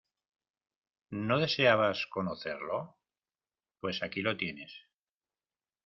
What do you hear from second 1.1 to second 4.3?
¿No deseabas conocerlo? pues aquí